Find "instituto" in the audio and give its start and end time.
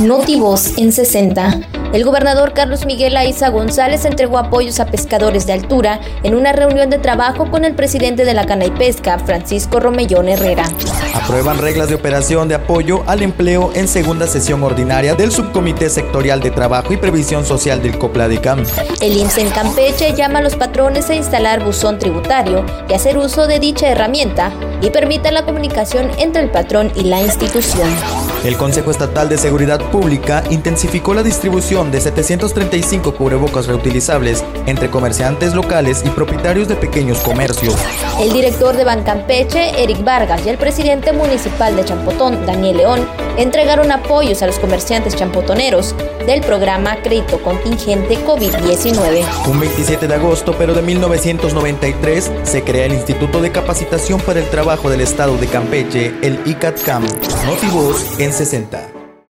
52.94-53.40